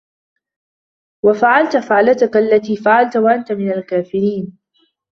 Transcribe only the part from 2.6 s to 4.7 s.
فعلت وأنت من الكافرين